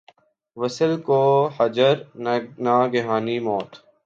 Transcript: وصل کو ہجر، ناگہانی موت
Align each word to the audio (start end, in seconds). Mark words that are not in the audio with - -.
وصل 0.57 0.91
کو 1.07 1.19
ہجر، 1.57 1.95
ناگہانی 2.65 3.37
موت 3.45 3.71